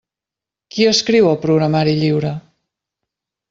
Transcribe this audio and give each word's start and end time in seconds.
Qui 0.75 0.87
escriu 0.93 1.29
el 1.33 1.39
programari 1.45 1.95
lliure? 2.03 2.35